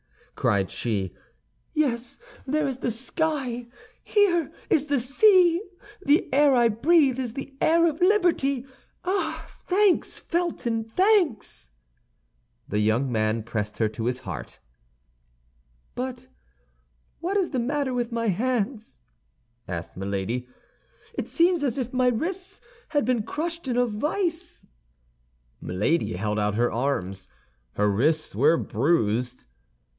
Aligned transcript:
cried 0.33 0.71
she. 0.71 1.13
"Yes, 1.75 2.17
there 2.47 2.67
is 2.67 2.79
the 2.79 2.89
sky; 2.89 3.67
here 4.03 4.51
is 4.71 4.87
the 4.87 4.99
sea! 4.99 5.61
The 6.03 6.27
air 6.33 6.55
I 6.55 6.67
breathe 6.69 7.19
is 7.19 7.35
the 7.35 7.55
air 7.61 7.87
of 7.87 8.01
liberty! 8.01 8.65
Ah, 9.05 9.47
thanks, 9.67 10.17
Felton, 10.17 10.83
thanks!" 10.83 11.69
The 12.67 12.79
young 12.79 13.11
man 13.11 13.43
pressed 13.43 13.77
her 13.77 13.87
to 13.89 14.05
his 14.07 14.19
heart. 14.19 14.59
"But 15.93 16.25
what 17.19 17.37
is 17.37 17.51
the 17.51 17.59
matter 17.59 17.93
with 17.93 18.11
my 18.11 18.29
hands!" 18.29 18.99
asked 19.67 19.95
Milady; 19.95 20.47
"it 21.13 21.29
seems 21.29 21.63
as 21.63 21.77
if 21.77 21.93
my 21.93 22.07
wrists 22.07 22.59
had 22.89 23.05
been 23.05 23.21
crushed 23.21 23.67
in 23.67 23.77
a 23.77 23.85
vice." 23.85 24.65
Milady 25.61 26.13
held 26.13 26.39
out 26.39 26.55
her 26.55 26.71
arms; 26.71 27.29
her 27.73 27.91
wrists 27.91 28.35
were 28.35 28.57
bruised. 28.57 29.45